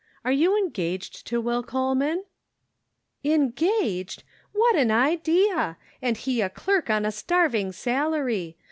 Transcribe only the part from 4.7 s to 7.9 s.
an idea! And he a clerk on a starving